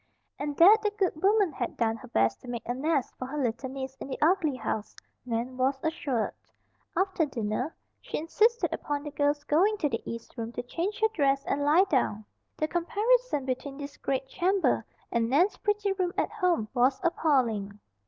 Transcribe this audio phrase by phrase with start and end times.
[0.39, 3.37] And that the good woman had done her best to make a nest for her
[3.37, 4.95] little niece in the ugly house,
[5.27, 6.33] Nan was assured.
[6.97, 11.07] After dinner she insisted upon the girl's going to the east room to change her
[11.13, 12.25] dress and lie down.
[12.57, 17.79] The comparison between this great chamber and Nan's pretty room at home was appalling.